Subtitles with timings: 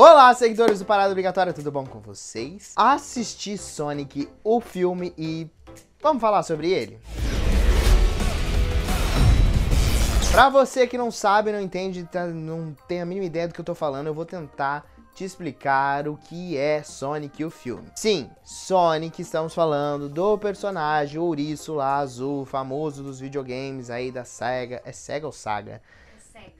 [0.00, 2.72] Olá, seguidores do Parada Obrigatória, tudo bom com vocês?
[2.76, 5.50] Assisti Sonic, o filme, e
[6.00, 7.00] vamos falar sobre ele?
[10.30, 13.60] Pra você que não sabe, não entende, tá, não tem a mínima ideia do que
[13.60, 17.90] eu tô falando, eu vou tentar te explicar o que é Sonic o filme.
[17.96, 24.80] Sim, Sonic, estamos falando do personagem ouriço lá azul, famoso dos videogames aí da SEGA.
[24.84, 25.82] É SEGA ou Saga?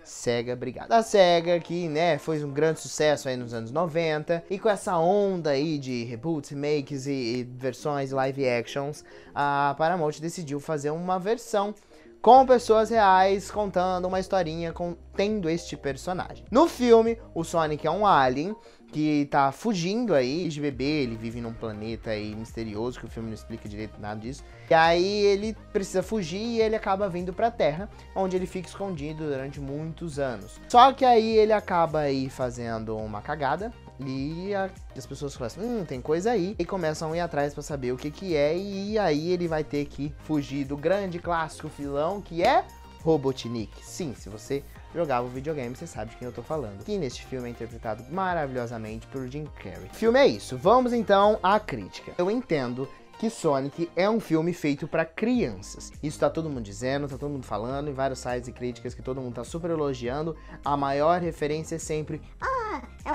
[0.02, 0.90] Sega, obrigado.
[0.92, 4.96] A Sega, que, né, foi um grande sucesso aí nos anos 90, e com essa
[4.98, 9.04] onda aí de reboots, remakes e, e versões live actions,
[9.34, 11.74] a Paramount decidiu fazer uma versão
[12.20, 16.44] com pessoas reais contando uma historinha contendo este personagem.
[16.50, 18.54] No filme, o Sonic é um alien
[18.90, 23.28] que tá fugindo aí de bebê, ele vive num planeta aí misterioso, que o filme
[23.28, 24.42] não explica direito nada disso.
[24.68, 29.24] E aí ele precisa fugir e ele acaba vindo pra Terra, onde ele fica escondido
[29.28, 30.58] durante muitos anos.
[30.68, 35.60] Só que aí ele acaba aí fazendo uma cagada, e a, as pessoas falam assim,
[35.60, 36.54] hum, tem coisa aí.
[36.58, 38.56] E começam a ir atrás para saber o que que é.
[38.56, 42.64] E aí ele vai ter que fugir do grande clássico filão que é
[43.02, 43.84] Robotnik.
[43.84, 44.62] Sim, se você
[44.94, 46.84] jogava o videogame, você sabe de quem eu tô falando.
[46.84, 49.88] Que neste filme é interpretado maravilhosamente por Jim Carrey.
[49.92, 50.56] O filme é isso.
[50.56, 52.12] Vamos então à crítica.
[52.18, 55.92] Eu entendo que Sonic é um filme feito para crianças.
[56.00, 59.02] Isso tá todo mundo dizendo, tá todo mundo falando, em vários sites e críticas que
[59.02, 60.36] todo mundo tá super elogiando.
[60.64, 62.22] A maior referência é sempre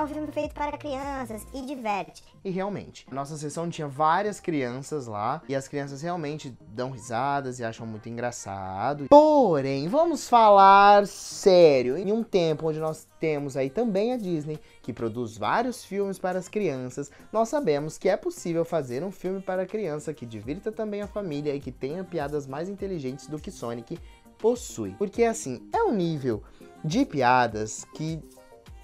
[0.04, 2.24] um filme feito para crianças e diverte.
[2.44, 7.64] E realmente, nossa sessão tinha várias crianças lá e as crianças realmente dão risadas e
[7.64, 9.08] acham muito engraçado.
[9.10, 11.98] Porém, vamos falar sério.
[11.98, 16.38] Em um tempo onde nós temos aí também a Disney, que produz vários filmes para
[16.38, 21.02] as crianças, nós sabemos que é possível fazer um filme para criança que divirta também
[21.02, 23.98] a família e que tenha piadas mais inteligentes do que Sonic
[24.38, 24.94] possui.
[24.98, 26.44] Porque assim, é um nível
[26.84, 28.22] de piadas que,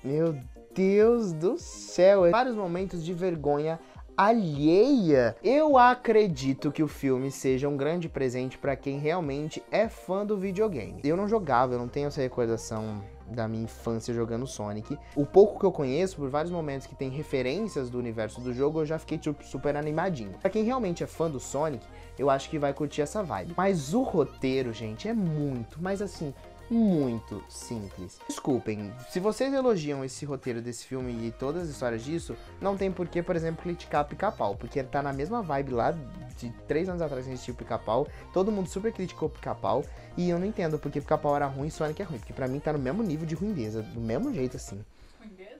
[0.01, 0.39] meu
[0.79, 3.77] Deus do céu, vários momentos de vergonha
[4.15, 5.35] alheia.
[5.43, 10.37] Eu acredito que o filme seja um grande presente para quem realmente é fã do
[10.37, 11.01] videogame.
[11.03, 14.97] Eu não jogava, eu não tenho essa recordação da minha infância jogando Sonic.
[15.15, 18.79] O pouco que eu conheço, por vários momentos que tem referências do universo do jogo,
[18.79, 20.33] eu já fiquei tipo, super animadinho.
[20.41, 21.85] Pra quem realmente é fã do Sonic,
[22.17, 23.53] eu acho que vai curtir essa vibe.
[23.55, 26.33] Mas o roteiro, gente, é muito, mas assim,
[26.69, 28.19] muito simples.
[28.27, 32.91] Desculpem, se vocês elogiam esse roteiro desse filme e todas as histórias disso, não tem
[32.91, 35.91] por que, por exemplo, criticar Pica-Pau, porque ele tá na mesma vibe lá
[36.37, 39.83] de três anos atrás que a gente tinha Pica-Pau, todo mundo super criticou Pica-Pau,
[40.15, 42.59] e eu não entendo porque Pica-Pau era ruim e Sonic é ruim, porque pra mim
[42.59, 44.83] tá no mesmo nível de ruindeza, do mesmo jeito assim.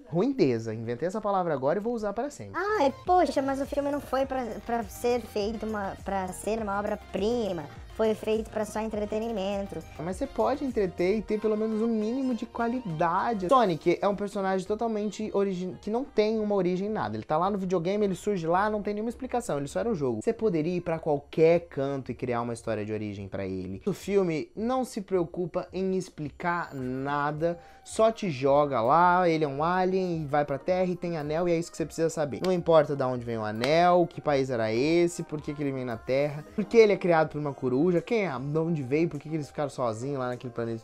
[0.08, 2.59] Ruindeza, inventei essa palavra agora e vou usar para sempre.
[2.59, 6.80] Ai, poxa, mas o filme não foi pra, pra ser feito uma, pra ser uma
[6.80, 7.64] obra-prima.
[8.00, 9.78] Foi feito pra só entretenimento.
[10.00, 13.50] Mas você pode entreter e ter pelo menos um mínimo de qualidade.
[13.50, 15.76] Sonic é um personagem totalmente origin...
[15.82, 17.18] que não tem uma origem em nada.
[17.18, 19.90] Ele tá lá no videogame, ele surge lá, não tem nenhuma explicação, ele só era
[19.90, 20.22] um jogo.
[20.24, 23.82] Você poderia ir pra qualquer canto e criar uma história de origem pra ele.
[23.86, 29.64] O filme não se preocupa em explicar nada, só te joga lá, ele é um
[29.64, 32.40] alien e vai pra Terra e tem anel e é isso que você precisa saber.
[32.46, 35.72] Não importa de onde vem o anel, que país era esse, por que, que ele
[35.72, 38.83] vem na Terra, por que ele é criado por uma coruja, quem é, de onde
[38.83, 40.83] veio, por que, que eles ficaram sozinhos lá naquele planeta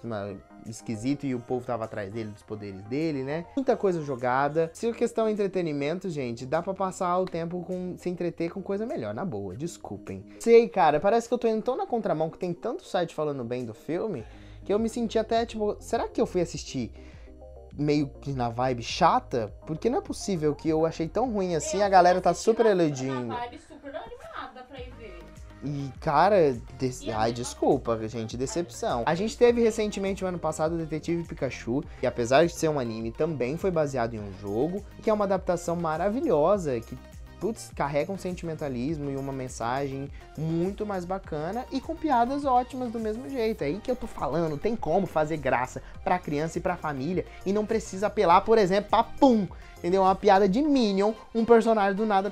[0.66, 3.46] esquisito e o povo tava atrás dele, dos poderes dele, né?
[3.56, 4.72] Muita coisa jogada.
[4.74, 8.62] Se a questão é entretenimento, gente, dá pra passar o tempo com se entreter com
[8.62, 10.26] coisa melhor, na boa, desculpem.
[10.40, 13.44] Sei, cara, parece que eu tô indo tão na contramão que tem tanto site falando
[13.44, 14.24] bem do filme
[14.66, 16.92] que eu me senti até tipo, será que eu fui assistir
[17.78, 19.54] meio que na vibe chata?
[19.68, 23.28] Porque não é possível que eu achei tão ruim assim, a galera tá super elogiando.
[23.28, 23.94] vibe super
[25.66, 27.08] E, cara, des...
[27.10, 29.04] ai, desculpa, gente, decepção.
[29.06, 32.80] A gente teve recentemente, no ano passado, o Detetive Pikachu, que apesar de ser um
[32.80, 36.96] anime, também foi baseado em um jogo, que é uma adaptação maravilhosa, que
[37.40, 43.00] putz, carrega um sentimentalismo e uma mensagem muito mais bacana e com piadas ótimas do
[43.00, 43.62] mesmo jeito.
[43.62, 47.26] É aí que eu tô falando, tem como fazer graça pra criança e pra família
[47.46, 49.48] e não precisa apelar, por exemplo, pra pum,
[49.78, 50.04] entendeu?
[50.04, 52.32] Uma piada de Minion, um personagem do nada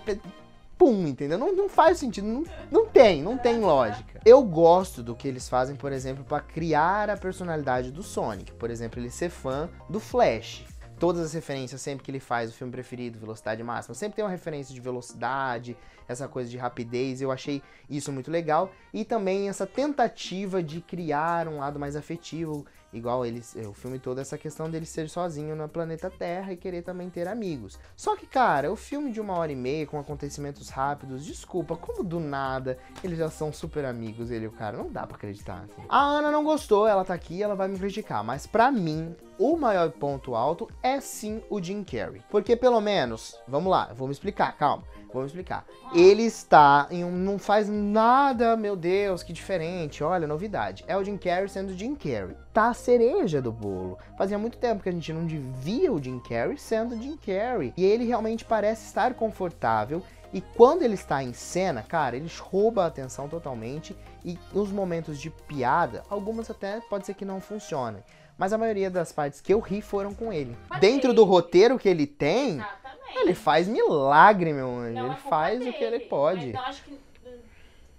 [0.77, 1.37] pum, entendeu?
[1.37, 4.19] Não, não faz sentido, não, não tem, não tem lógica.
[4.25, 8.51] Eu gosto do que eles fazem, por exemplo, para criar a personalidade do Sonic.
[8.53, 10.65] Por exemplo, ele ser fã do Flash
[11.03, 14.31] todas as referências, sempre que ele faz o filme preferido, Velocidade Máxima, sempre tem uma
[14.31, 15.75] referência de velocidade,
[16.07, 18.71] essa coisa de rapidez, eu achei isso muito legal.
[18.93, 24.19] E também essa tentativa de criar um lado mais afetivo, igual eles, o filme todo,
[24.19, 27.79] essa questão dele ser sozinho no planeta Terra e querer também ter amigos.
[27.95, 32.03] Só que, cara, o filme de uma hora e meia, com acontecimentos rápidos, desculpa, como
[32.03, 35.63] do nada eles já são super amigos, ele e o cara, não dá pra acreditar.
[35.63, 35.85] Assim.
[35.89, 39.57] A Ana não gostou, ela tá aqui, ela vai me criticar, mas pra mim o
[39.57, 42.21] maior ponto alto é sim o Jim Carrey.
[42.30, 44.83] Porque pelo menos, vamos lá, vou me explicar, calma.
[45.13, 45.63] Vou me explicar.
[45.94, 47.12] Ele está em um.
[47.12, 50.03] Não faz nada, meu Deus, que diferente.
[50.03, 50.83] Olha, novidade.
[50.88, 52.35] É o Jim Carrey sendo Jim Carrey.
[52.51, 54.00] Tá a cereja do bolo.
[54.18, 57.74] Fazia muito tempo que a gente não via o Jim Carrey sendo Jim Carrey.
[57.77, 60.01] E ele realmente parece estar confortável.
[60.33, 63.95] E quando ele está em cena, cara, ele rouba a atenção totalmente.
[64.25, 68.03] E nos momentos de piada, algumas até pode ser que não funcionem.
[68.38, 70.57] Mas a maioria das partes que eu ri foram com ele.
[70.69, 73.18] Mas Dentro ele- do roteiro que ele tem, Exatamente.
[73.19, 74.94] ele faz milagre, meu anjo.
[74.95, 76.45] Não é ele culpa faz o dele, que ele pode.
[76.47, 76.91] Mas eu acho que
[77.25, 77.38] hum,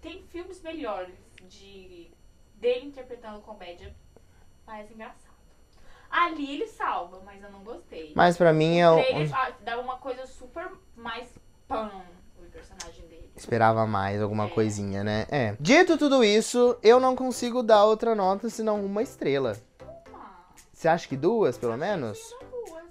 [0.02, 1.14] tem filmes melhores
[1.48, 2.10] de
[2.56, 3.94] dele interpretando comédia.
[4.66, 5.34] Parece engraçado.
[6.10, 8.12] Ali ele salva, mas eu não gostei.
[8.14, 8.96] Mas pra mim é O
[9.64, 11.28] dava uma coisa super mais
[11.66, 11.90] pão
[12.38, 13.30] o personagem dele.
[13.36, 14.48] Esperava mais alguma É.
[14.48, 15.26] coisinha, né?
[15.28, 15.56] É.
[15.58, 19.56] Dito tudo isso, eu não consigo dar outra nota senão uma estrela.
[20.84, 22.18] Você acha que duas, pelo menos?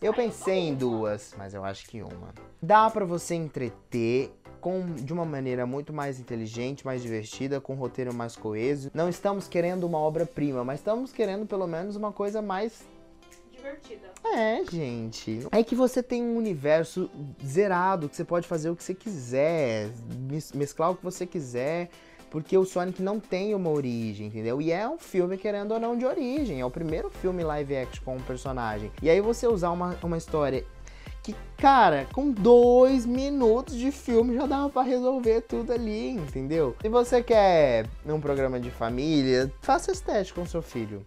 [0.01, 2.33] Eu pensei em duas, mas eu acho que uma.
[2.59, 7.75] Dá pra você entreter com de uma maneira muito mais inteligente, mais divertida, com um
[7.75, 8.89] roteiro mais coeso.
[8.95, 12.81] Não estamos querendo uma obra-prima, mas estamos querendo pelo menos uma coisa mais
[13.51, 14.07] Divertida.
[14.25, 15.47] É, gente.
[15.51, 17.11] É que você tem um universo
[17.45, 21.89] zerado, que você pode fazer o que você quiser, mes- mesclar o que você quiser,
[22.33, 24.59] porque o Sonic não tem uma origem, entendeu?
[24.59, 26.59] E é um filme, querendo ou não, de origem.
[26.59, 28.91] É o primeiro filme live action com um personagem.
[29.03, 30.65] E aí você usar uma, uma história
[31.21, 36.75] que, cara, com dois minutos de filme já dava pra resolver tudo ali, entendeu?
[36.81, 41.05] Se você quer um programa de família, faça teste com seu filho.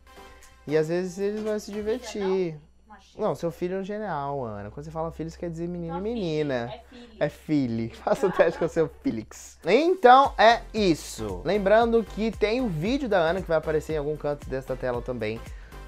[0.65, 2.55] E às vezes eles vão se divertir.
[2.97, 3.21] Machismo.
[3.23, 4.71] Não, seu filho é geral, Ana.
[4.71, 6.69] Quando você fala filho, você quer dizer menino Não, e menina.
[6.69, 7.17] filho, É filho.
[7.21, 7.97] É filho.
[8.03, 9.59] Faça o teste com o seu Felix.
[9.67, 11.43] Então é isso.
[11.45, 15.01] Lembrando que tem o vídeo da Ana que vai aparecer em algum canto desta tela
[15.03, 15.41] também.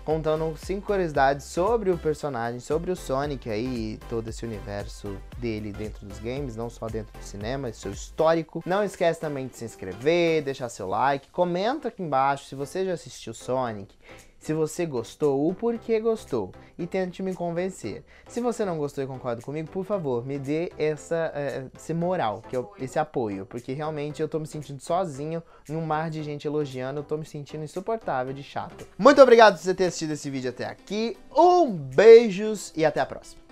[0.05, 5.71] Contando cinco curiosidades sobre o personagem, sobre o Sonic aí, e todo esse universo dele
[5.71, 8.63] dentro dos games, não só dentro do cinema, seu histórico.
[8.65, 12.95] Não esquece também de se inscrever, deixar seu like, comenta aqui embaixo se você já
[12.95, 13.95] assistiu Sonic,
[14.39, 18.05] se você gostou, o porquê gostou e tente me convencer.
[18.29, 22.43] Se você não gostou e concorda comigo, por favor, me dê essa, eh, esse moral,
[22.49, 26.47] que eu- esse apoio, porque realmente eu tô me sentindo sozinho num mar de gente
[26.47, 28.87] elogiando, eu tô me sentindo insuportável de chato.
[28.97, 31.17] Muito obrigado por você ter assistido esse vídeo até aqui.
[31.37, 33.48] Um beijos e até a próxima.